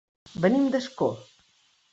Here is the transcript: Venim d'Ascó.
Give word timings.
Venim 0.45 0.65
d'Ascó. 0.75 1.11